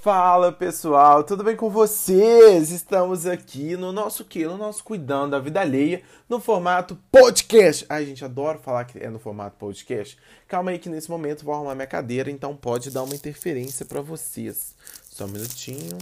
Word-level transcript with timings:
Fala 0.00 0.52
pessoal, 0.52 1.24
tudo 1.24 1.42
bem 1.42 1.56
com 1.56 1.68
vocês? 1.68 2.70
Estamos 2.70 3.26
aqui 3.26 3.76
no 3.76 3.90
nosso 3.90 4.24
que? 4.24 4.46
No 4.46 4.56
nosso 4.56 4.84
Cuidando 4.84 5.32
da 5.32 5.40
Vida 5.40 5.60
Alheia, 5.60 6.02
no 6.28 6.38
formato 6.38 6.96
podcast. 7.10 7.84
Ai, 7.88 8.06
gente, 8.06 8.24
adoro 8.24 8.60
falar 8.60 8.84
que 8.84 8.96
é 8.96 9.10
no 9.10 9.18
formato 9.18 9.56
podcast. 9.56 10.16
Calma 10.46 10.70
aí 10.70 10.78
que 10.78 10.88
nesse 10.88 11.10
momento 11.10 11.44
vou 11.44 11.52
arrumar 11.52 11.74
minha 11.74 11.86
cadeira, 11.86 12.30
então 12.30 12.54
pode 12.54 12.92
dar 12.92 13.02
uma 13.02 13.14
interferência 13.14 13.84
para 13.84 14.00
vocês. 14.00 14.72
Só 15.02 15.24
um 15.24 15.28
minutinho. 15.28 15.98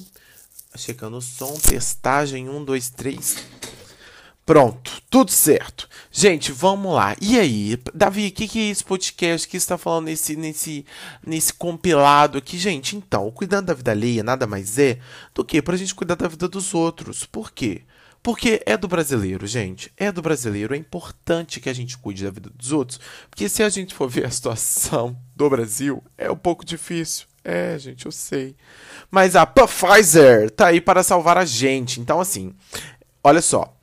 Checando 0.77 1.17
o 1.17 1.23
som, 1.23 1.55
testagem 1.55 2.51
1, 2.51 2.65
2, 2.67 2.91
3. 2.91 3.37
Pronto, 4.45 4.96
tudo 5.17 5.31
certo. 5.31 5.89
Gente, 6.13 6.53
vamos 6.53 6.93
lá. 6.95 7.17
E 7.19 7.41
aí, 7.41 7.79
Davi, 7.95 8.27
o 8.29 8.33
que, 8.33 8.47
que 8.47 8.59
é 8.59 8.71
esse 8.71 8.85
podcast 8.85 9.49
que 9.49 9.57
está 9.57 9.79
falando 9.79 10.05
nesse, 10.05 10.37
nesse, 10.37 10.85
nesse 11.27 11.55
compilado 11.55 12.37
aqui? 12.37 12.59
Gente, 12.59 12.97
então, 12.97 13.31
cuidando 13.31 13.69
da 13.69 13.73
vida 13.73 13.93
alheia 13.93 14.23
nada 14.23 14.47
mais 14.47 14.79
é 14.79 14.99
do 15.35 15.43
que 15.43 15.63
para 15.63 15.75
a 15.75 15.79
gente 15.79 15.95
cuidar 15.95 16.17
da 16.17 16.29
vida 16.29 16.47
dos 16.47 16.75
outros. 16.75 17.25
Por 17.25 17.51
quê? 17.51 17.81
Porque 18.23 18.63
é 18.67 18.77
do 18.77 18.87
brasileiro, 18.87 19.47
gente. 19.47 19.91
É 19.97 20.13
do 20.13 20.21
brasileiro. 20.21 20.75
É 20.75 20.77
importante 20.77 21.61
que 21.61 21.71
a 21.71 21.75
gente 21.75 21.97
cuide 21.97 22.23
da 22.23 22.31
vida 22.31 22.51
dos 22.55 22.71
outros. 22.71 23.01
Porque 23.31 23.49
se 23.49 23.63
a 23.63 23.71
gente 23.71 23.95
for 23.95 24.11
ver 24.11 24.27
a 24.27 24.31
situação 24.31 25.17
do 25.35 25.49
Brasil, 25.49 26.05
é 26.19 26.31
um 26.31 26.37
pouco 26.37 26.63
difícil. 26.63 27.25
É, 27.43 27.79
gente, 27.79 28.05
eu 28.05 28.13
sei. 28.13 28.55
Mas 29.11 29.35
a 29.35 29.47
Pfizer 29.47 30.51
tá 30.51 30.67
aí 30.67 30.79
para 30.79 31.03
salvar 31.03 31.39
a 31.39 31.47
gente. 31.47 32.03
Então, 32.03 32.21
assim, 32.21 32.55
olha 33.25 33.41
só. 33.41 33.75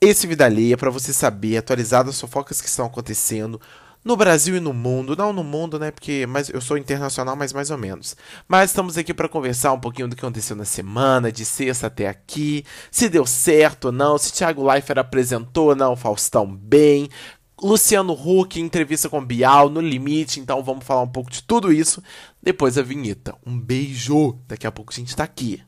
Esse 0.00 0.28
Vida 0.28 0.44
Alheia 0.44 0.74
é 0.74 0.76
para 0.76 0.90
você 0.90 1.12
saber, 1.12 1.56
atualizar 1.56 2.06
as 2.06 2.20
fofocas 2.20 2.60
que 2.60 2.68
estão 2.68 2.86
acontecendo 2.86 3.60
no 4.04 4.16
Brasil 4.16 4.56
e 4.56 4.60
no 4.60 4.72
mundo. 4.72 5.16
Não 5.16 5.32
no 5.32 5.42
mundo, 5.42 5.76
né? 5.76 5.90
Porque 5.90 6.24
mas 6.24 6.48
eu 6.48 6.60
sou 6.60 6.78
internacional, 6.78 7.34
mas 7.34 7.52
mais 7.52 7.68
ou 7.72 7.76
menos. 7.76 8.14
Mas 8.46 8.70
estamos 8.70 8.96
aqui 8.96 9.12
para 9.12 9.28
conversar 9.28 9.72
um 9.72 9.80
pouquinho 9.80 10.06
do 10.06 10.14
que 10.14 10.24
aconteceu 10.24 10.54
na 10.54 10.64
semana, 10.64 11.32
de 11.32 11.44
sexta 11.44 11.88
até 11.88 12.06
aqui. 12.06 12.64
Se 12.92 13.08
deu 13.08 13.26
certo 13.26 13.86
ou 13.86 13.92
não, 13.92 14.16
se 14.16 14.32
Thiago 14.32 14.64
Leifert 14.64 14.98
apresentou 14.98 15.70
ou 15.70 15.76
não 15.76 15.96
Faustão 15.96 16.46
bem. 16.46 17.08
Luciano 17.60 18.12
Huck, 18.12 18.60
entrevista 18.60 19.08
com 19.08 19.24
Bial, 19.24 19.68
no 19.68 19.80
limite. 19.80 20.38
Então 20.38 20.62
vamos 20.62 20.84
falar 20.84 21.02
um 21.02 21.08
pouco 21.08 21.28
de 21.28 21.42
tudo 21.42 21.72
isso 21.72 22.00
depois 22.40 22.76
da 22.76 22.82
vinheta. 22.82 23.34
Um 23.44 23.58
beijo! 23.58 24.38
Daqui 24.46 24.64
a 24.64 24.70
pouco 24.70 24.92
a 24.92 24.96
gente 24.96 25.16
tá 25.16 25.24
aqui. 25.24 25.60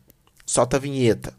Solta 0.46 0.76
a 0.76 0.80
vinheta. 0.80 1.34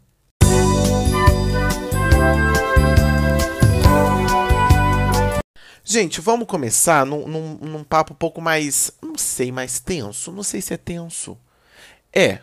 Gente, 5.92 6.22
vamos 6.22 6.46
começar 6.46 7.04
num, 7.04 7.28
num, 7.28 7.58
num, 7.60 7.84
papo 7.84 8.14
um 8.14 8.16
pouco 8.16 8.40
mais. 8.40 8.90
Não 9.02 9.18
sei, 9.18 9.52
mais 9.52 9.78
tenso. 9.78 10.32
Não 10.32 10.42
sei 10.42 10.62
se 10.62 10.72
é 10.72 10.78
tenso. 10.78 11.36
É, 12.10 12.38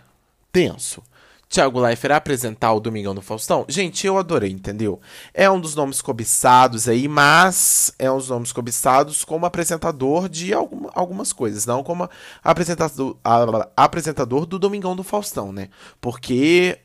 tenso. 0.52 1.02
Tiago 1.48 1.80
Leifert 1.80 2.14
apresentar 2.14 2.72
o 2.74 2.80
Domingão 2.80 3.16
do 3.16 3.24
Faustão. 3.24 3.66
Gente, 3.68 4.06
eu 4.06 4.20
adorei, 4.20 4.52
entendeu? 4.52 5.02
É 5.34 5.50
um 5.50 5.60
dos 5.60 5.74
nomes 5.74 6.00
cobiçados 6.00 6.88
aí, 6.88 7.08
mas 7.08 7.92
é 7.98 8.12
um 8.12 8.18
dos 8.18 8.30
nomes 8.30 8.52
cobiçados 8.52 9.26
como 9.26 9.48
apresentador 9.48 10.30
de 10.30 10.54
algum, 10.54 10.88
algumas 10.94 11.34
coisas, 11.34 11.66
não 11.66 11.82
como 11.84 12.08
apresentador, 12.44 13.18
a, 13.24 13.68
apresentador 13.76 14.46
do 14.46 14.60
Domingão 14.60 14.96
do 14.96 15.04
Faustão, 15.04 15.52
né? 15.52 15.70
Porque 16.00 16.78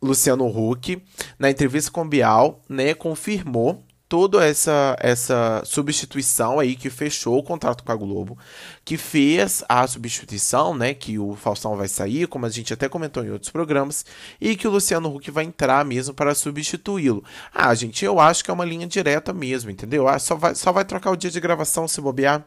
Luciano 0.00 0.46
Huck, 0.46 1.02
na 1.36 1.50
entrevista 1.50 1.90
com 1.90 2.08
Bial, 2.08 2.60
né, 2.68 2.94
confirmou 2.94 3.82
toda 4.14 4.46
essa 4.46 4.96
essa 5.00 5.60
substituição 5.64 6.60
aí 6.60 6.76
que 6.76 6.88
fechou 6.88 7.36
o 7.36 7.42
contrato 7.42 7.82
com 7.82 7.90
a 7.90 7.96
Globo, 7.96 8.38
que 8.84 8.96
fez 8.96 9.64
a 9.68 9.84
substituição, 9.88 10.72
né, 10.72 10.94
que 10.94 11.18
o 11.18 11.34
Faustão 11.34 11.76
vai 11.76 11.88
sair, 11.88 12.28
como 12.28 12.46
a 12.46 12.48
gente 12.48 12.72
até 12.72 12.88
comentou 12.88 13.24
em 13.24 13.30
outros 13.30 13.50
programas, 13.50 14.06
e 14.40 14.54
que 14.54 14.68
o 14.68 14.70
Luciano 14.70 15.12
Huck 15.12 15.32
vai 15.32 15.42
entrar 15.42 15.84
mesmo 15.84 16.14
para 16.14 16.32
substituí-lo. 16.32 17.24
Ah, 17.52 17.74
gente, 17.74 18.04
eu 18.04 18.20
acho 18.20 18.44
que 18.44 18.52
é 18.52 18.54
uma 18.54 18.64
linha 18.64 18.86
direta 18.86 19.32
mesmo, 19.32 19.68
entendeu? 19.68 20.06
Ah, 20.06 20.20
só 20.20 20.36
vai 20.36 20.54
só 20.54 20.70
vai 20.70 20.84
trocar 20.84 21.10
o 21.10 21.16
dia 21.16 21.28
de 21.32 21.40
gravação 21.40 21.88
se 21.88 22.00
bobear. 22.00 22.46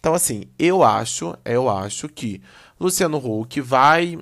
Então 0.00 0.14
assim, 0.14 0.48
eu 0.58 0.82
acho, 0.82 1.32
eu 1.44 1.70
acho 1.70 2.08
que 2.08 2.42
Luciano 2.80 3.18
Huck 3.18 3.60
vai 3.60 4.18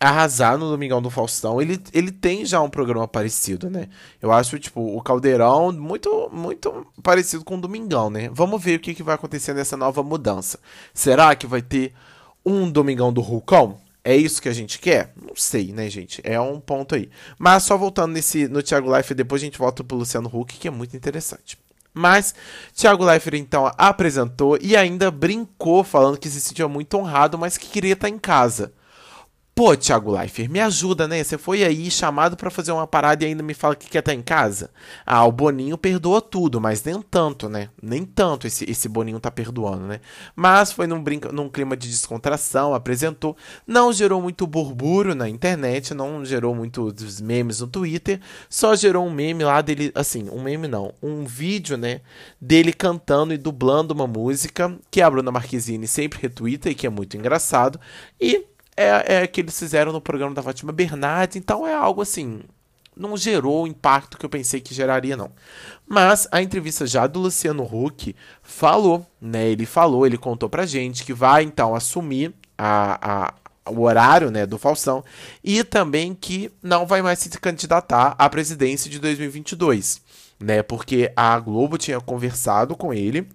arrasar 0.00 0.56
no 0.56 0.70
Domingão 0.70 1.02
do 1.02 1.10
Faustão. 1.10 1.60
Ele, 1.60 1.80
ele 1.92 2.12
tem 2.12 2.44
já 2.44 2.60
um 2.60 2.70
programa 2.70 3.08
parecido, 3.08 3.68
né? 3.68 3.88
Eu 4.22 4.30
acho, 4.32 4.58
tipo, 4.58 4.80
o 4.80 5.02
Caldeirão 5.02 5.72
muito 5.72 6.30
muito 6.32 6.86
parecido 7.02 7.44
com 7.44 7.56
o 7.56 7.60
Domingão, 7.60 8.10
né? 8.10 8.30
Vamos 8.32 8.62
ver 8.62 8.76
o 8.76 8.80
que, 8.80 8.94
que 8.94 9.02
vai 9.02 9.14
acontecer 9.14 9.54
nessa 9.54 9.76
nova 9.76 10.02
mudança. 10.02 10.58
Será 10.94 11.34
que 11.34 11.46
vai 11.46 11.62
ter 11.62 11.92
um 12.44 12.70
Domingão 12.70 13.12
do 13.12 13.20
Hulkão? 13.20 13.78
É 14.04 14.16
isso 14.16 14.40
que 14.40 14.48
a 14.48 14.54
gente 14.54 14.78
quer? 14.78 15.12
Não 15.20 15.34
sei, 15.36 15.72
né, 15.72 15.90
gente? 15.90 16.22
É 16.24 16.40
um 16.40 16.60
ponto 16.60 16.94
aí. 16.94 17.10
Mas 17.38 17.64
só 17.64 17.76
voltando 17.76 18.12
nesse 18.12 18.48
no 18.48 18.62
Thiago 18.62 18.96
Life, 18.96 19.12
depois 19.12 19.42
a 19.42 19.44
gente 19.44 19.58
volta 19.58 19.84
pro 19.84 19.98
Luciano 19.98 20.30
Huck, 20.32 20.56
que 20.56 20.68
é 20.68 20.70
muito 20.70 20.96
interessante. 20.96 21.58
Mas 21.92 22.34
Thiago 22.74 23.04
Leifert 23.04 23.34
então 23.34 23.70
apresentou 23.76 24.56
e 24.60 24.76
ainda 24.76 25.10
brincou 25.10 25.82
falando 25.82 26.16
que 26.16 26.30
se 26.30 26.40
sentia 26.40 26.68
muito 26.68 26.96
honrado, 26.96 27.36
mas 27.36 27.58
que 27.58 27.66
queria 27.66 27.94
estar 27.94 28.08
em 28.08 28.18
casa. 28.18 28.72
Pô, 29.58 29.76
Thiago 29.76 30.12
Leifert, 30.12 30.48
me 30.48 30.60
ajuda, 30.60 31.08
né? 31.08 31.24
Você 31.24 31.36
foi 31.36 31.64
aí 31.64 31.90
chamado 31.90 32.36
para 32.36 32.48
fazer 32.48 32.70
uma 32.70 32.86
parada 32.86 33.24
e 33.24 33.26
ainda 33.26 33.42
me 33.42 33.54
fala 33.54 33.74
que 33.74 33.90
quer 33.90 33.98
estar 33.98 34.14
em 34.14 34.22
casa? 34.22 34.70
Ah, 35.04 35.24
o 35.24 35.32
Boninho 35.32 35.76
perdoa 35.76 36.22
tudo, 36.22 36.60
mas 36.60 36.84
nem 36.84 37.02
tanto, 37.02 37.48
né? 37.48 37.68
Nem 37.82 38.04
tanto 38.04 38.46
esse, 38.46 38.64
esse 38.70 38.88
Boninho 38.88 39.18
tá 39.18 39.32
perdoando, 39.32 39.84
né? 39.84 40.00
Mas 40.36 40.70
foi 40.70 40.86
num, 40.86 41.02
brinca, 41.02 41.32
num 41.32 41.48
clima 41.48 41.76
de 41.76 41.88
descontração, 41.88 42.72
apresentou. 42.72 43.36
Não 43.66 43.92
gerou 43.92 44.22
muito 44.22 44.46
burbúrio 44.46 45.12
na 45.12 45.28
internet, 45.28 45.92
não 45.92 46.24
gerou 46.24 46.54
muitos 46.54 47.20
memes 47.20 47.58
no 47.58 47.66
Twitter. 47.66 48.20
Só 48.48 48.76
gerou 48.76 49.04
um 49.04 49.10
meme 49.10 49.42
lá 49.42 49.60
dele, 49.60 49.90
assim, 49.92 50.30
um 50.30 50.40
meme 50.40 50.68
não, 50.68 50.94
um 51.02 51.24
vídeo, 51.24 51.76
né? 51.76 52.00
Dele 52.40 52.72
cantando 52.72 53.34
e 53.34 53.36
dublando 53.36 53.92
uma 53.92 54.06
música 54.06 54.72
que 54.88 55.02
a 55.02 55.10
Bruna 55.10 55.32
Marquezine 55.32 55.88
sempre 55.88 56.22
retweeta 56.22 56.70
e 56.70 56.76
que 56.76 56.86
é 56.86 56.90
muito 56.90 57.16
engraçado. 57.16 57.80
E 58.20 58.46
é, 58.78 59.22
é 59.22 59.26
que 59.26 59.40
eles 59.40 59.58
fizeram 59.58 59.92
no 59.92 60.00
programa 60.00 60.34
da 60.34 60.42
Fátima 60.42 60.72
Bernardes, 60.72 61.36
então 61.36 61.66
é 61.66 61.74
algo 61.74 62.00
assim. 62.00 62.40
Não 62.96 63.16
gerou 63.16 63.62
o 63.62 63.66
impacto 63.66 64.18
que 64.18 64.26
eu 64.26 64.30
pensei 64.30 64.60
que 64.60 64.74
geraria, 64.74 65.16
não. 65.16 65.30
Mas 65.86 66.26
a 66.32 66.42
entrevista 66.42 66.84
já 66.86 67.06
do 67.06 67.20
Luciano 67.20 67.62
Huck 67.62 68.14
falou, 68.42 69.06
né? 69.20 69.48
Ele 69.48 69.66
falou, 69.66 70.04
ele 70.04 70.18
contou 70.18 70.48
pra 70.48 70.66
gente 70.66 71.04
que 71.04 71.12
vai 71.12 71.44
então 71.44 71.76
assumir 71.76 72.34
a, 72.56 73.26
a, 73.28 73.34
o 73.70 73.82
horário 73.82 74.30
né, 74.30 74.44
do 74.46 74.58
Falsão 74.58 75.04
e 75.44 75.62
também 75.62 76.12
que 76.12 76.50
não 76.60 76.86
vai 76.86 77.00
mais 77.00 77.20
se 77.20 77.30
candidatar 77.38 78.16
à 78.18 78.28
presidência 78.28 78.90
de 78.90 78.98
2022, 78.98 80.02
né? 80.40 80.62
Porque 80.62 81.12
a 81.14 81.38
Globo 81.38 81.78
tinha 81.78 82.00
conversado 82.00 82.76
com 82.76 82.92
ele 82.92 83.28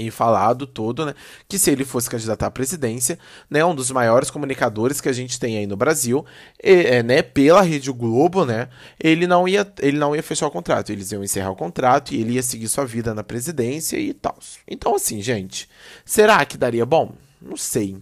e 0.00 0.10
falado 0.10 0.66
todo, 0.66 1.06
né, 1.06 1.14
que 1.48 1.58
se 1.58 1.70
ele 1.70 1.84
fosse 1.84 2.08
candidatar 2.08 2.46
à 2.46 2.50
presidência, 2.50 3.18
né, 3.48 3.64
um 3.64 3.74
dos 3.74 3.90
maiores 3.90 4.30
comunicadores 4.30 5.00
que 5.00 5.08
a 5.08 5.12
gente 5.12 5.38
tem 5.38 5.58
aí 5.58 5.66
no 5.66 5.76
Brasil, 5.76 6.24
é, 6.62 7.02
né, 7.02 7.22
pela 7.22 7.62
Rede 7.62 7.92
Globo, 7.92 8.44
né, 8.44 8.68
ele 8.98 9.26
não 9.26 9.46
ia, 9.46 9.70
ele 9.80 9.98
não 9.98 10.14
ia 10.14 10.22
fechar 10.22 10.46
o 10.46 10.50
contrato, 10.50 10.90
eles 10.90 11.12
iam 11.12 11.22
encerrar 11.22 11.50
o 11.50 11.56
contrato 11.56 12.14
e 12.14 12.20
ele 12.20 12.32
ia 12.32 12.42
seguir 12.42 12.68
sua 12.68 12.84
vida 12.84 13.14
na 13.14 13.22
presidência 13.22 13.98
e 13.98 14.12
tal. 14.14 14.38
Então 14.66 14.94
assim, 14.94 15.20
gente, 15.20 15.68
será 16.04 16.44
que 16.44 16.56
daria 16.56 16.86
bom? 16.86 17.12
Não 17.40 17.56
sei. 17.56 17.96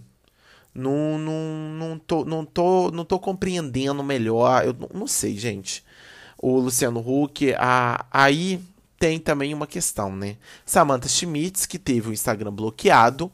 Não, 0.73 1.17
não, 1.17 1.33
não, 1.77 1.99
tô, 1.99 2.23
não, 2.23 2.45
tô, 2.45 2.91
não 2.91 3.03
tô 3.03 3.19
compreendendo 3.19 4.03
melhor, 4.03 4.65
eu 4.65 4.73
não, 4.73 4.89
não 4.93 5.07
sei, 5.07 5.37
gente. 5.37 5.83
O 6.37 6.59
Luciano 6.59 6.99
Huck, 6.99 7.53
a, 7.57 8.05
aí 8.11 8.61
tem 8.99 9.17
também 9.17 9.53
uma 9.53 9.65
questão, 9.65 10.15
né? 10.15 10.35
Samantha 10.65 11.07
Schmitz, 11.07 11.65
que 11.65 11.79
teve 11.79 12.09
o 12.09 12.13
Instagram 12.13 12.51
bloqueado, 12.51 13.31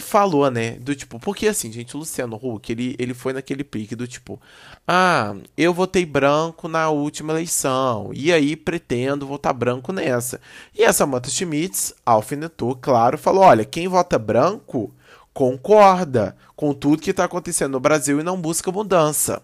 falou, 0.00 0.50
né, 0.50 0.72
do 0.72 0.94
tipo, 0.96 1.20
porque 1.20 1.46
assim, 1.46 1.70
gente, 1.70 1.94
o 1.94 2.00
Luciano 2.00 2.36
Huck, 2.36 2.72
ele, 2.72 2.96
ele 2.98 3.14
foi 3.14 3.32
naquele 3.32 3.62
pique 3.62 3.94
do 3.94 4.06
tipo, 4.06 4.40
ah, 4.86 5.36
eu 5.56 5.72
votei 5.72 6.04
branco 6.04 6.66
na 6.66 6.90
última 6.90 7.32
eleição, 7.32 8.10
e 8.12 8.32
aí 8.32 8.56
pretendo 8.56 9.26
votar 9.26 9.54
branco 9.54 9.92
nessa. 9.92 10.40
E 10.76 10.84
a 10.84 10.92
Samantha 10.92 11.30
Schmitz 11.30 11.94
alfinetou, 12.04 12.74
claro, 12.74 13.16
falou, 13.16 13.44
olha, 13.44 13.64
quem 13.64 13.86
vota 13.86 14.18
branco 14.18 14.92
concorda 15.32 16.36
com 16.56 16.74
tudo 16.74 17.02
que 17.02 17.10
está 17.10 17.24
acontecendo 17.24 17.72
no 17.72 17.80
Brasil 17.80 18.18
e 18.18 18.24
não 18.24 18.40
busca 18.40 18.72
mudança. 18.72 19.40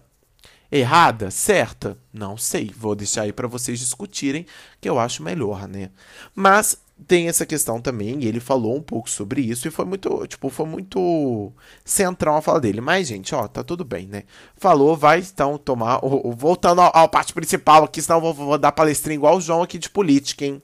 Errada? 0.71 1.31
Certa? 1.31 1.97
Não 2.13 2.37
sei. 2.37 2.71
Vou 2.75 2.95
deixar 2.95 3.23
aí 3.23 3.33
para 3.33 3.47
vocês 3.47 3.79
discutirem, 3.79 4.45
que 4.81 4.89
eu 4.89 4.99
acho 4.99 5.23
melhor, 5.23 5.67
né? 5.67 5.89
Mas 6.35 6.77
tem 7.05 7.27
essa 7.27 7.45
questão 7.45 7.79
também, 7.79 8.23
e 8.23 8.27
ele 8.27 8.39
falou 8.39 8.75
um 8.75 8.81
pouco 8.81 9.09
sobre 9.09 9.41
isso, 9.41 9.67
e 9.67 9.71
foi 9.71 9.85
muito, 9.85 10.25
tipo, 10.25 10.49
foi 10.49 10.65
muito 10.65 11.51
central 11.85 12.37
a 12.37 12.41
fala 12.41 12.59
dele. 12.59 12.81
Mas, 12.81 13.07
gente, 13.07 13.35
ó, 13.35 13.47
tá 13.47 13.63
tudo 13.63 13.85
bem, 13.85 14.07
né? 14.07 14.23
Falou, 14.55 14.95
vai 14.97 15.19
então 15.19 15.57
tomar. 15.57 15.99
Voltando 16.35 16.81
ao, 16.81 16.95
ao 16.95 17.09
parte 17.09 17.33
principal 17.33 17.83
aqui, 17.83 18.01
senão 18.01 18.17
eu 18.17 18.21
vou, 18.21 18.33
vou 18.33 18.57
dar 18.57 18.71
palestrinha 18.71 19.15
igual 19.15 19.37
o 19.37 19.41
João 19.41 19.61
aqui 19.61 19.77
de 19.77 19.89
política, 19.89 20.45
hein? 20.45 20.61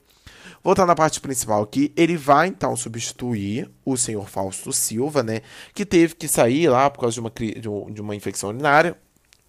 voltando 0.62 0.90
à 0.90 0.94
parte 0.94 1.20
principal 1.20 1.62
aqui, 1.62 1.92
ele 1.94 2.16
vai 2.16 2.48
então 2.48 2.74
substituir 2.74 3.70
o 3.84 3.98
senhor 3.98 4.26
Fausto 4.30 4.72
Silva, 4.72 5.22
né? 5.22 5.42
Que 5.74 5.84
teve 5.84 6.14
que 6.14 6.26
sair 6.26 6.68
lá 6.70 6.88
por 6.88 7.00
causa 7.00 7.12
de 7.14 7.20
uma, 7.20 7.90
de 7.90 8.00
uma 8.00 8.16
infecção 8.16 8.48
urinária 8.48 8.96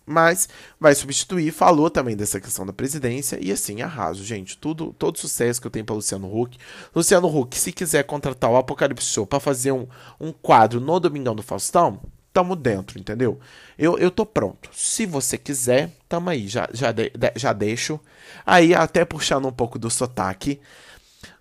mas 0.05 0.47
vai 0.79 0.93
substituir, 0.93 1.51
falou 1.51 1.89
também 1.89 2.15
dessa 2.15 2.39
questão 2.39 2.65
da 2.65 2.73
presidência 2.73 3.39
e 3.41 3.51
assim, 3.51 3.81
arraso, 3.81 4.23
gente, 4.23 4.57
tudo, 4.57 4.93
todo 4.93 5.17
sucesso 5.17 5.59
que 5.59 5.67
eu 5.67 5.71
tenho 5.71 5.85
para 5.85 5.95
Luciano 5.95 6.33
Huck. 6.33 6.57
Luciano 6.95 7.27
Huck, 7.27 7.57
se 7.57 7.71
quiser 7.71 8.03
contratar 8.03 8.49
o 8.49 8.57
Apocalipse 8.57 9.07
Show 9.07 9.25
para 9.25 9.39
fazer 9.39 9.71
um, 9.71 9.87
um 10.19 10.31
quadro 10.31 10.79
no 10.79 10.99
Domingão 10.99 11.35
do 11.35 11.41
Faustão, 11.41 11.99
tamo 12.35 12.55
dentro, 12.55 12.99
entendeu? 12.99 13.39
Eu, 13.77 13.97
eu 13.97 14.11
tô 14.11 14.25
pronto. 14.25 14.69
Se 14.73 15.05
você 15.05 15.37
quiser, 15.37 15.89
tamo 16.07 16.29
aí, 16.29 16.47
já, 16.47 16.67
já, 16.73 16.91
de, 16.91 17.11
já 17.35 17.53
deixo. 17.53 17.97
Aí, 18.45 18.75
até 18.75 19.05
puxando 19.05 19.47
um 19.47 19.53
pouco 19.53 19.79
do 19.79 19.89
sotaque. 19.89 20.59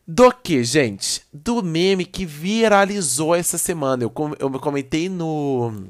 Do 0.07 0.31
que, 0.31 0.63
gente? 0.63 1.23
Do 1.33 1.63
meme 1.63 2.05
que 2.05 2.25
viralizou 2.25 3.35
essa 3.35 3.59
semana. 3.59 4.05
Eu, 4.05 4.13
eu 4.39 4.51
comentei 4.61 5.09
no 5.09 5.89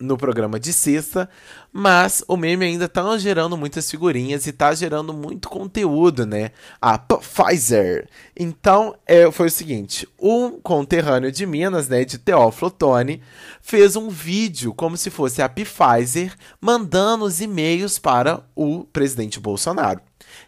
no 0.00 0.16
programa 0.16 0.60
de 0.60 0.72
sexta, 0.72 1.28
mas 1.72 2.22
o 2.28 2.36
meme 2.36 2.64
ainda 2.64 2.88
tá 2.88 3.16
gerando 3.18 3.56
muitas 3.56 3.90
figurinhas 3.90 4.46
e 4.46 4.52
tá 4.52 4.72
gerando 4.74 5.12
muito 5.12 5.48
conteúdo, 5.48 6.24
né? 6.24 6.52
A 6.80 6.98
Pfizer. 6.98 8.08
Então, 8.38 8.94
é, 9.06 9.30
foi 9.30 9.48
o 9.48 9.50
seguinte, 9.50 10.08
um 10.20 10.52
conterrâneo 10.60 11.32
de 11.32 11.44
Minas, 11.46 11.88
né, 11.88 12.04
de 12.04 12.18
Teófilo 12.18 12.70
Tony, 12.70 13.20
fez 13.60 13.96
um 13.96 14.08
vídeo 14.08 14.72
como 14.72 14.96
se 14.96 15.10
fosse 15.10 15.42
a 15.42 15.48
Pfizer 15.48 16.34
mandando 16.60 17.24
os 17.24 17.40
e-mails 17.40 17.98
para 17.98 18.44
o 18.54 18.84
presidente 18.84 19.40
Bolsonaro. 19.40 20.00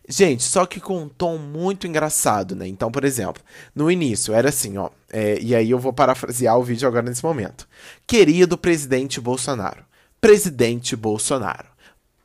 Gente, 0.08 0.42
só 0.42 0.66
que 0.66 0.80
com 0.80 1.02
um 1.02 1.08
tom 1.08 1.38
muito 1.38 1.86
engraçado, 1.86 2.54
né? 2.56 2.66
Então, 2.66 2.90
por 2.90 3.04
exemplo, 3.04 3.42
no 3.74 3.90
início 3.90 4.34
era 4.34 4.48
assim, 4.48 4.76
ó. 4.76 4.90
É, 5.12 5.38
e 5.40 5.54
aí 5.54 5.70
eu 5.70 5.78
vou 5.78 5.92
parafrasear 5.92 6.58
o 6.58 6.64
vídeo 6.64 6.86
agora 6.88 7.02
nesse 7.02 7.24
momento. 7.24 7.68
Querido 8.06 8.58
presidente 8.58 9.20
Bolsonaro. 9.20 9.84
Presidente 10.20 10.96
Bolsonaro. 10.96 11.68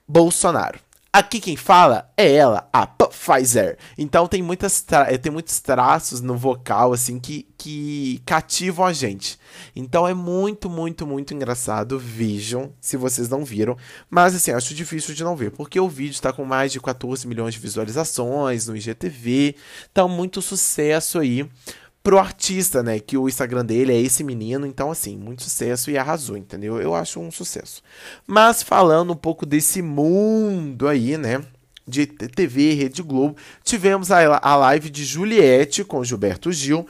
Bolsonaro. 0.07 0.79
Aqui 1.17 1.39
quem 1.39 1.55
fala 1.55 2.11
é 2.17 2.29
ela, 2.29 2.67
a 2.73 2.85
Pfizer. 2.85 3.77
Então 3.97 4.27
tem, 4.27 4.41
muitas 4.43 4.83
eh, 5.07 5.17
tem 5.17 5.31
muitos 5.31 5.61
traços 5.61 6.19
no 6.19 6.35
vocal, 6.35 6.91
assim, 6.91 7.21
que, 7.21 7.47
que 7.57 8.21
cativam 8.25 8.85
a 8.85 8.91
gente. 8.91 9.39
Então 9.73 10.05
é 10.05 10.13
muito, 10.13 10.69
muito, 10.69 11.07
muito 11.07 11.33
engraçado. 11.33 11.97
Vejam, 11.97 12.73
se 12.81 12.97
vocês 12.97 13.29
não 13.29 13.45
viram. 13.45 13.77
Mas, 14.09 14.35
assim, 14.35 14.51
acho 14.51 14.75
difícil 14.75 15.15
de 15.15 15.23
não 15.23 15.37
ver, 15.37 15.51
porque 15.51 15.79
o 15.79 15.87
vídeo 15.87 16.11
está 16.11 16.33
com 16.33 16.43
mais 16.43 16.73
de 16.73 16.81
14 16.81 17.25
milhões 17.25 17.53
de 17.53 17.61
visualizações 17.61 18.67
no 18.67 18.75
IGTV. 18.75 19.55
Então, 19.89 20.09
muito 20.09 20.41
sucesso 20.41 21.17
aí 21.17 21.49
pro 22.05 22.19
artista, 22.19 22.83
né? 22.83 22.99
Que 22.99 23.17
o 23.17 23.27
Instagram 23.27 23.65
dele 23.65 23.91
é 23.91 23.99
esse 23.99 24.23
menino. 24.23 24.67
Então, 24.67 24.91
assim, 24.91 25.17
muito 25.17 25.41
sucesso 25.41 25.89
e 25.89 25.97
arrasou, 25.97 26.37
entendeu? 26.37 26.79
Eu 26.79 26.93
acho 26.93 27.19
um 27.19 27.31
sucesso. 27.31 27.81
Mas 28.27 28.61
falando 28.61 29.11
um 29.11 29.15
pouco 29.15 29.43
desse 29.43 29.81
mundo 29.81 30.87
aí, 30.87 31.17
né? 31.17 31.43
De 31.87 32.05
TV, 32.05 32.75
Rede 32.75 33.01
Globo, 33.01 33.35
tivemos 33.63 34.11
a, 34.11 34.55
live 34.55 34.91
de 34.91 35.03
Juliette 35.03 35.83
com 35.83 36.03
Gilberto 36.03 36.51
Gil. 36.51 36.85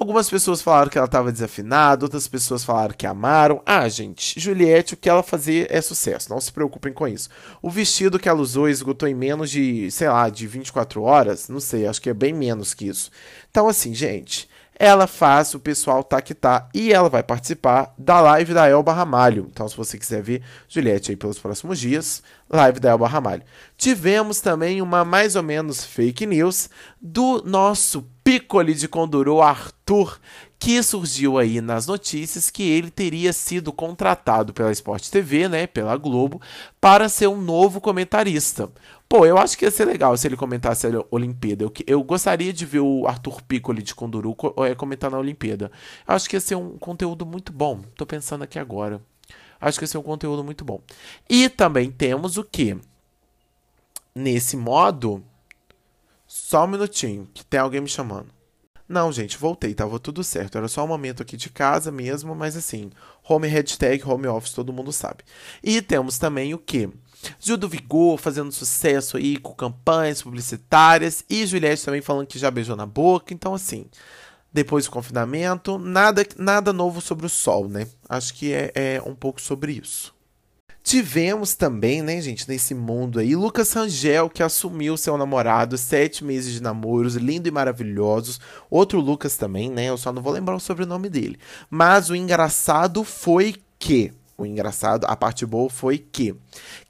Algumas 0.00 0.30
pessoas 0.30 0.62
falaram 0.62 0.90
que 0.90 0.98
ela 0.98 1.06
estava 1.06 1.32
desafinada, 1.32 2.04
outras 2.04 2.28
pessoas 2.28 2.64
falaram 2.64 2.94
que 2.96 3.06
amaram. 3.06 3.60
Ah, 3.66 3.88
gente, 3.88 4.38
Juliette, 4.38 4.94
o 4.94 4.96
que 4.96 5.08
ela 5.08 5.22
fazia 5.22 5.66
é 5.70 5.80
sucesso, 5.80 6.30
não 6.30 6.40
se 6.40 6.52
preocupem 6.52 6.92
com 6.92 7.06
isso. 7.08 7.28
O 7.60 7.70
vestido 7.70 8.18
que 8.18 8.28
ela 8.28 8.40
usou 8.40 8.68
esgotou 8.68 9.08
em 9.08 9.14
menos 9.14 9.50
de, 9.50 9.90
sei 9.90 10.08
lá, 10.08 10.28
de 10.28 10.46
24 10.46 11.02
horas, 11.02 11.48
não 11.48 11.60
sei, 11.60 11.86
acho 11.86 12.00
que 12.00 12.10
é 12.10 12.14
bem 12.14 12.32
menos 12.32 12.74
que 12.74 12.86
isso. 12.86 13.10
Então, 13.50 13.68
assim, 13.68 13.94
gente, 13.94 14.48
ela 14.78 15.06
faz 15.06 15.52
o 15.54 15.58
pessoal 15.58 16.04
tá 16.04 16.22
que 16.22 16.34
tá 16.34 16.68
e 16.72 16.92
ela 16.92 17.08
vai 17.08 17.22
participar 17.22 17.92
da 17.98 18.20
live 18.20 18.54
da 18.54 18.68
Elba 18.68 18.92
Ramalho. 18.92 19.48
Então, 19.50 19.68
se 19.68 19.76
você 19.76 19.98
quiser 19.98 20.22
ver 20.22 20.42
Juliette 20.68 21.10
aí 21.10 21.16
pelos 21.16 21.38
próximos 21.38 21.80
dias, 21.80 22.22
live 22.48 22.78
da 22.78 22.90
Elba 22.90 23.08
Ramalho. 23.08 23.42
Tivemos 23.76 24.40
também 24.40 24.80
uma 24.80 25.04
mais 25.04 25.34
ou 25.34 25.42
menos 25.42 25.84
fake 25.84 26.24
news 26.26 26.70
do 27.00 27.42
nosso 27.44 28.06
Piccoli 28.22 28.74
de 28.74 28.86
Conduru, 28.86 29.40
Arthur, 29.40 30.18
que 30.58 30.82
surgiu 30.82 31.38
aí 31.38 31.60
nas 31.60 31.86
notícias 31.86 32.50
que 32.50 32.62
ele 32.62 32.90
teria 32.90 33.32
sido 33.32 33.72
contratado 33.72 34.52
pela 34.52 34.72
Sport 34.72 35.08
TV, 35.08 35.48
né, 35.48 35.66
pela 35.66 35.96
Globo, 35.96 36.40
para 36.80 37.08
ser 37.08 37.28
um 37.28 37.40
novo 37.40 37.80
comentarista. 37.80 38.68
Pô, 39.08 39.24
eu 39.24 39.38
acho 39.38 39.56
que 39.56 39.64
ia 39.64 39.70
ser 39.70 39.86
legal 39.86 40.16
se 40.16 40.26
ele 40.26 40.36
comentasse 40.36 40.86
a 40.86 40.90
Olimpíada. 41.10 41.64
Eu, 41.64 41.72
eu 41.86 42.02
gostaria 42.02 42.52
de 42.52 42.66
ver 42.66 42.80
o 42.80 43.06
Arthur 43.06 43.40
Piccoli 43.42 43.82
de 43.82 43.94
Conduru 43.94 44.36
comentar 44.76 45.10
na 45.10 45.18
Olimpíada. 45.18 45.70
Eu 46.06 46.14
acho 46.14 46.28
que 46.28 46.36
ia 46.36 46.40
ser 46.40 46.56
um 46.56 46.76
conteúdo 46.76 47.24
muito 47.24 47.52
bom. 47.52 47.80
Tô 47.96 48.04
pensando 48.04 48.44
aqui 48.44 48.58
agora. 48.58 49.00
Acho 49.60 49.78
que 49.78 49.84
ia 49.84 49.88
ser 49.88 49.98
um 49.98 50.02
conteúdo 50.02 50.44
muito 50.44 50.64
bom. 50.64 50.80
E 51.28 51.48
também 51.48 51.90
temos 51.90 52.36
o 52.36 52.44
que? 52.44 52.76
Nesse 54.14 54.56
modo. 54.56 55.24
Só 56.26 56.64
um 56.64 56.68
minutinho, 56.68 57.26
que 57.32 57.42
tem 57.42 57.60
alguém 57.60 57.80
me 57.80 57.88
chamando. 57.88 58.37
Não, 58.88 59.12
gente, 59.12 59.36
voltei, 59.36 59.74
tava 59.74 59.98
tudo 59.98 60.24
certo. 60.24 60.56
Era 60.56 60.66
só 60.66 60.82
um 60.82 60.88
momento 60.88 61.22
aqui 61.22 61.36
de 61.36 61.50
casa 61.50 61.92
mesmo, 61.92 62.34
mas 62.34 62.56
assim, 62.56 62.90
home 63.28 63.46
hashtag, 63.46 64.02
home 64.02 64.26
office, 64.26 64.54
todo 64.54 64.72
mundo 64.72 64.92
sabe. 64.92 65.24
E 65.62 65.82
temos 65.82 66.18
também 66.18 66.54
o 66.54 66.58
que? 66.58 66.88
Gil 67.38 67.56
do 67.56 67.68
Vigor 67.68 68.16
fazendo 68.16 68.50
sucesso 68.50 69.16
aí 69.16 69.36
com 69.36 69.52
campanhas 69.52 70.22
publicitárias 70.22 71.24
e 71.28 71.44
Juliette 71.44 71.84
também 71.84 72.00
falando 72.00 72.26
que 72.26 72.38
já 72.38 72.50
beijou 72.50 72.76
na 72.76 72.86
boca. 72.86 73.34
Então, 73.34 73.52
assim, 73.52 73.86
depois 74.52 74.86
do 74.86 74.90
confinamento, 74.90 75.78
nada, 75.78 76.24
nada 76.38 76.72
novo 76.72 77.00
sobre 77.00 77.26
o 77.26 77.28
sol, 77.28 77.68
né? 77.68 77.86
Acho 78.08 78.32
que 78.32 78.52
é, 78.52 78.72
é 78.74 79.02
um 79.04 79.14
pouco 79.14 79.40
sobre 79.40 79.72
isso. 79.72 80.14
Tivemos 80.82 81.54
também, 81.54 82.00
né, 82.00 82.20
gente, 82.20 82.48
nesse 82.48 82.74
mundo 82.74 83.18
aí, 83.18 83.36
Lucas 83.36 83.72
Rangel, 83.72 84.30
que 84.30 84.42
assumiu 84.42 84.96
seu 84.96 85.18
namorado, 85.18 85.76
sete 85.76 86.24
meses 86.24 86.54
de 86.54 86.62
namoros, 86.62 87.14
lindo 87.14 87.46
e 87.46 87.50
maravilhosos. 87.50 88.40
Outro 88.70 88.98
Lucas 88.98 89.36
também, 89.36 89.70
né? 89.70 89.90
Eu 89.90 89.98
só 89.98 90.12
não 90.12 90.22
vou 90.22 90.32
lembrar 90.32 90.56
o 90.56 90.60
sobrenome 90.60 91.10
dele. 91.10 91.38
Mas 91.68 92.08
o 92.08 92.16
engraçado 92.16 93.04
foi 93.04 93.56
que. 93.78 94.12
O 94.36 94.46
engraçado, 94.46 95.04
a 95.04 95.14
parte 95.14 95.44
boa 95.44 95.68
foi 95.68 95.98
que. 95.98 96.34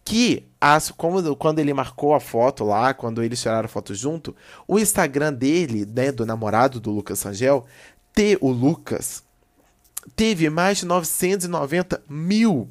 Que 0.05 0.47
as, 0.61 0.91
como, 0.91 1.35
quando 1.35 1.59
ele 1.59 1.75
marcou 1.75 2.15
a 2.15 2.21
foto 2.21 2.65
lá, 2.65 2.95
quando 2.95 3.23
eles 3.23 3.41
tiraram 3.41 3.67
a 3.67 3.69
foto 3.69 3.95
junto, 3.95 4.35
o 4.67 4.79
Instagram 4.79 5.33
dele, 5.33 5.85
né, 5.85 6.13
do 6.13 6.25
namorado 6.25 6.79
do 6.79 6.91
Lucas 6.91 7.23
Rangel, 7.23 7.67
ter 8.13 8.39
o 8.41 8.51
Lucas, 8.51 9.23
teve 10.15 10.49
mais 10.51 10.79
de 10.79 10.87
990 10.87 12.03
mil 12.09 12.69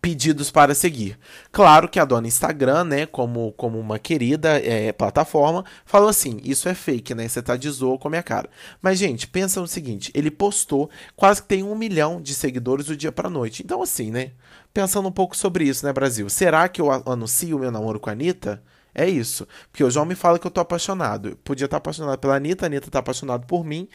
pedidos 0.00 0.50
para 0.50 0.74
seguir. 0.74 1.18
Claro 1.50 1.88
que 1.88 1.98
a 1.98 2.04
dona 2.04 2.26
Instagram, 2.26 2.84
né, 2.84 3.06
como, 3.06 3.52
como 3.52 3.78
uma 3.78 3.98
querida 3.98 4.58
é, 4.58 4.92
plataforma, 4.92 5.64
falou 5.84 6.08
assim: 6.08 6.40
isso 6.44 6.68
é 6.68 6.74
fake, 6.74 7.14
né? 7.14 7.28
Você 7.28 7.42
tá 7.42 7.56
de 7.56 7.68
zoa 7.70 7.98
com 7.98 8.08
a 8.08 8.10
minha 8.10 8.22
cara. 8.22 8.48
Mas, 8.80 8.98
gente, 8.98 9.26
pensa 9.26 9.60
no 9.60 9.68
seguinte: 9.68 10.10
ele 10.14 10.30
postou, 10.30 10.90
quase 11.16 11.42
que 11.42 11.48
tem 11.48 11.62
um 11.62 11.74
milhão 11.74 12.20
de 12.20 12.34
seguidores 12.34 12.86
do 12.86 12.96
dia 12.96 13.12
para 13.12 13.30
noite. 13.30 13.62
Então, 13.62 13.82
assim, 13.82 14.10
né? 14.10 14.32
Pensando 14.72 15.08
um 15.08 15.12
pouco 15.12 15.36
sobre 15.36 15.64
isso, 15.64 15.84
né, 15.84 15.92
Brasil? 15.92 16.28
Será 16.28 16.68
que 16.68 16.80
eu 16.80 16.90
anuncio 16.90 17.58
meu 17.58 17.70
namoro 17.70 17.98
com 17.98 18.10
a 18.10 18.12
Anitta? 18.12 18.62
É 18.94 19.08
isso. 19.08 19.46
Porque 19.70 19.84
o 19.84 19.90
João 19.90 20.04
me 20.04 20.14
fala 20.14 20.38
que 20.38 20.46
eu 20.46 20.50
tô 20.50 20.60
apaixonado. 20.60 21.30
Eu 21.30 21.36
podia 21.36 21.66
estar 21.66 21.76
apaixonado 21.76 22.18
pela 22.18 22.36
Anitta, 22.36 22.64
a 22.64 22.68
Anitta 22.68 22.90
tá 22.90 22.98
apaixonado 22.98 23.46
por 23.46 23.64
mim 23.64 23.88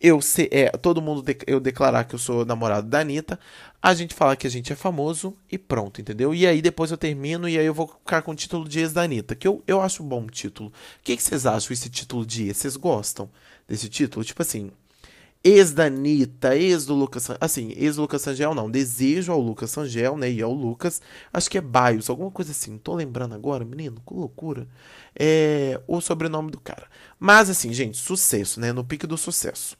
eu 0.00 0.20
ser, 0.20 0.48
é, 0.52 0.70
todo 0.70 1.02
mundo 1.02 1.22
de, 1.22 1.36
eu 1.46 1.58
declarar 1.58 2.04
que 2.04 2.14
eu 2.14 2.18
sou 2.18 2.44
namorado 2.44 2.88
da 2.88 3.00
Anitta, 3.00 3.38
a 3.82 3.94
gente 3.94 4.14
falar 4.14 4.36
que 4.36 4.46
a 4.46 4.50
gente 4.50 4.72
é 4.72 4.76
famoso 4.76 5.36
e 5.50 5.58
pronto, 5.58 6.00
entendeu? 6.00 6.34
E 6.34 6.46
aí 6.46 6.62
depois 6.62 6.90
eu 6.90 6.96
termino 6.96 7.48
e 7.48 7.58
aí 7.58 7.66
eu 7.66 7.74
vou 7.74 7.88
ficar 7.88 8.22
com 8.22 8.32
o 8.32 8.34
título 8.34 8.68
de 8.68 8.80
ex 8.80 8.92
da 8.92 9.02
Anitta, 9.02 9.34
que 9.34 9.46
eu, 9.46 9.62
eu 9.66 9.80
acho 9.80 10.02
um 10.02 10.08
bom 10.08 10.26
título. 10.26 10.70
O 10.70 10.72
que, 11.02 11.16
vocês 11.16 11.46
acham 11.46 11.72
esse 11.72 11.90
título 11.90 12.24
de 12.24 12.46
ex? 12.48 12.56
Vocês 12.58 12.76
gostam 12.76 13.28
desse 13.68 13.88
título? 13.88 14.24
Tipo 14.24 14.42
assim, 14.42 14.70
ex 15.42 15.72
da 15.72 15.84
Anitta, 15.86 16.56
ex 16.56 16.84
do 16.84 16.94
Lucas, 16.94 17.28
assim, 17.40 17.72
ex 17.76 17.96
do 17.96 18.02
Lucas 18.02 18.22
Sangel 18.22 18.54
não, 18.54 18.70
desejo 18.70 19.32
ao 19.32 19.40
Lucas 19.40 19.70
Sangel, 19.70 20.16
né, 20.16 20.30
e 20.30 20.42
ao 20.42 20.52
Lucas, 20.52 21.00
acho 21.32 21.50
que 21.50 21.58
é 21.58 21.60
Baios, 21.60 22.10
alguma 22.10 22.30
coisa 22.30 22.50
assim, 22.50 22.76
tô 22.78 22.94
lembrando 22.94 23.34
agora, 23.34 23.64
menino, 23.64 24.02
que 24.06 24.14
loucura, 24.14 24.66
é 25.14 25.80
o 25.86 26.00
sobrenome 26.00 26.50
do 26.50 26.60
cara. 26.60 26.86
Mas 27.18 27.48
assim, 27.48 27.72
gente, 27.72 27.96
sucesso, 27.96 28.60
né, 28.60 28.72
no 28.72 28.84
pique 28.84 29.06
do 29.06 29.16
sucesso. 29.16 29.76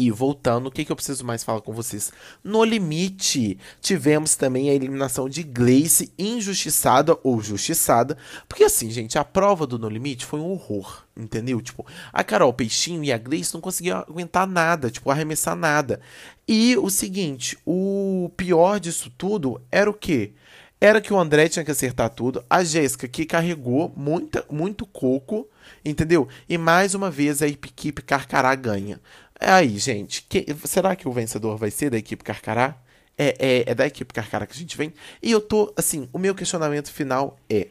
E 0.00 0.10
voltando, 0.10 0.68
o 0.68 0.70
que, 0.70 0.82
que 0.82 0.90
eu 0.90 0.96
preciso 0.96 1.26
mais 1.26 1.44
falar 1.44 1.60
com 1.60 1.74
vocês? 1.74 2.10
No 2.42 2.64
limite, 2.64 3.58
tivemos 3.82 4.34
também 4.34 4.70
a 4.70 4.72
eliminação 4.72 5.28
de 5.28 5.42
Gleice 5.42 6.10
injustiçada 6.18 7.18
ou 7.22 7.42
justiçada. 7.42 8.16
Porque 8.48 8.64
assim, 8.64 8.90
gente, 8.90 9.18
a 9.18 9.24
prova 9.26 9.66
do 9.66 9.78
No 9.78 9.90
Limite 9.90 10.24
foi 10.24 10.40
um 10.40 10.52
horror, 10.52 11.04
entendeu? 11.14 11.60
Tipo, 11.60 11.84
a 12.10 12.24
Carol 12.24 12.50
Peixinho 12.54 13.04
e 13.04 13.12
a 13.12 13.18
Gleice 13.18 13.52
não 13.52 13.60
conseguiam 13.60 13.98
aguentar 13.98 14.46
nada, 14.46 14.90
tipo, 14.90 15.10
arremessar 15.10 15.54
nada. 15.54 16.00
E 16.48 16.78
o 16.78 16.88
seguinte, 16.88 17.58
o 17.66 18.30
pior 18.38 18.80
disso 18.80 19.12
tudo 19.18 19.60
era 19.70 19.90
o 19.90 19.92
quê? 19.92 20.32
era 20.80 21.00
que 21.00 21.12
o 21.12 21.18
André 21.18 21.46
tinha 21.48 21.64
que 21.64 21.70
acertar 21.70 22.08
tudo, 22.08 22.42
a 22.48 22.64
Jéssica 22.64 23.06
que 23.06 23.26
carregou 23.26 23.92
muita, 23.94 24.46
muito 24.50 24.86
coco, 24.86 25.46
entendeu? 25.84 26.26
E 26.48 26.56
mais 26.56 26.94
uma 26.94 27.10
vez 27.10 27.42
a 27.42 27.46
equipe 27.46 28.00
Carcará 28.00 28.54
ganha. 28.54 28.98
Aí, 29.40 29.78
gente, 29.78 30.22
que, 30.28 30.46
será 30.66 30.94
que 30.94 31.08
o 31.08 31.12
vencedor 31.12 31.56
vai 31.56 31.70
ser 31.70 31.90
da 31.90 31.96
equipe 31.96 32.22
Carcará? 32.22 32.76
É, 33.16 33.36
é, 33.38 33.70
é 33.70 33.74
da 33.74 33.86
equipe 33.86 34.12
Carcará 34.12 34.46
que 34.46 34.52
a 34.52 34.56
gente 34.56 34.76
vem? 34.76 34.92
E 35.22 35.30
eu 35.30 35.40
tô, 35.40 35.72
assim, 35.76 36.08
o 36.12 36.18
meu 36.18 36.34
questionamento 36.34 36.92
final 36.92 37.38
é: 37.48 37.68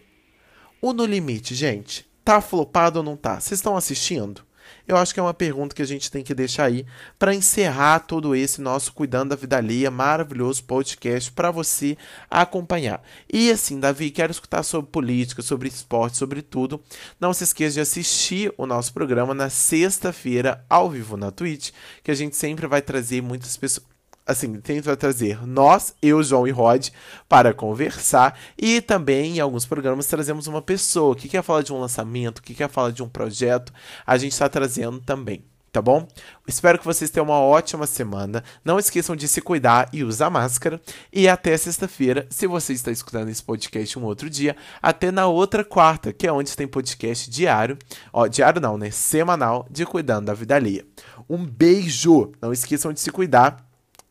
o 0.81 0.93
No 0.93 1.05
Limite, 1.05 1.53
gente, 1.53 2.09
tá 2.25 2.41
flopado 2.41 2.99
ou 2.99 3.05
não 3.05 3.15
tá? 3.15 3.39
Vocês 3.39 3.59
estão 3.59 3.77
assistindo? 3.77 4.43
Eu 4.88 4.97
acho 4.97 5.13
que 5.13 5.19
é 5.19 5.23
uma 5.23 5.33
pergunta 5.33 5.75
que 5.75 5.81
a 5.81 5.85
gente 5.85 6.09
tem 6.11 6.23
que 6.23 6.33
deixar 6.33 6.65
aí 6.65 6.85
para 7.17 7.33
encerrar 7.33 7.99
todo 7.99 8.35
esse 8.35 8.61
nosso 8.61 8.93
Cuidando 8.93 9.29
da 9.29 9.35
Vida 9.35 9.57
Alheia 9.57 9.91
maravilhoso 9.91 10.63
podcast 10.63 11.31
para 11.31 11.51
você 11.51 11.97
acompanhar. 12.29 13.01
E 13.31 13.51
assim, 13.51 13.79
Davi, 13.79 14.09
quero 14.11 14.31
escutar 14.31 14.63
sobre 14.63 14.91
política, 14.91 15.41
sobre 15.41 15.67
esporte, 15.67 16.17
sobre 16.17 16.41
tudo. 16.41 16.81
Não 17.19 17.33
se 17.33 17.43
esqueça 17.43 17.75
de 17.75 17.81
assistir 17.81 18.53
o 18.57 18.65
nosso 18.65 18.93
programa 18.93 19.33
na 19.33 19.49
sexta-feira 19.49 20.65
ao 20.69 20.89
vivo 20.89 21.15
na 21.17 21.31
Twitch, 21.31 21.71
que 22.03 22.11
a 22.11 22.15
gente 22.15 22.35
sempre 22.35 22.67
vai 22.67 22.81
trazer 22.81 23.21
muitas 23.21 23.55
pessoas 23.57 23.99
assim, 24.29 24.62
tenta 24.62 24.95
trazer 24.95 25.45
nós, 25.45 25.95
eu, 26.01 26.21
João 26.21 26.48
e 26.48 26.51
Rod, 26.51 26.89
para 27.27 27.51
conversar. 27.51 28.39
E 28.55 28.79
também 28.79 29.38
em 29.38 29.39
alguns 29.39 29.65
programas 29.65 30.05
trazemos 30.05 30.45
uma 30.45 30.62
pessoa 30.62 31.15
que 31.15 31.27
quer 31.27 31.41
falar 31.41 31.63
de 31.63 31.74
um 31.74 31.79
lançamento, 31.79 32.43
que 32.43 32.53
quer 32.53 32.69
falar 32.69 32.91
de 32.91 33.01
um 33.01 33.09
projeto. 33.09 33.74
A 34.05 34.17
gente 34.17 34.33
está 34.33 34.48
trazendo 34.48 35.00
também. 35.00 35.43
Tá 35.71 35.83
bom? 35.83 36.07
Espero 36.48 36.79
que 36.79 36.86
vocês 36.86 37.12
tenham 37.12 37.25
uma 37.25 37.39
ótima 37.39 37.86
semana. 37.86 38.43
Não 38.65 38.79
esqueçam 38.79 39.15
de 39.15 39.27
se 39.27 39.39
cuidar 39.39 39.88
e 39.93 40.03
usar 40.03 40.29
máscara. 40.29 40.81
E 41.13 41.27
até 41.27 41.55
sexta-feira, 41.55 42.25
se 42.29 42.48
você 42.48 42.74
está 42.74 42.91
escutando 42.91 43.29
esse 43.29 43.43
podcast 43.43 43.98
um 44.00 44.03
outro 44.03 44.29
dia, 44.31 44.55
até 44.81 45.12
na 45.12 45.27
outra 45.27 45.63
quarta, 45.63 46.12
que 46.12 46.25
é 46.25 46.31
onde 46.31 46.55
tem 46.55 46.67
podcast 46.67 47.29
diário. 47.29 47.77
Ó, 48.12 48.25
diário 48.25 48.59
não, 48.59 48.79
né? 48.79 48.89
Semanal 48.89 49.67
de 49.69 49.86
Cuidando 49.86 50.25
da 50.25 50.33
Vida 50.33 50.55
Alheia. 50.55 50.86
Um 51.29 51.45
beijo! 51.45 52.31
Não 52.41 52.51
esqueçam 52.51 52.91
de 52.91 53.00
se 53.00 53.12
cuidar 53.12 53.68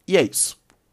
e 0.08 0.16
é 0.16 0.22
isso. 0.22 0.57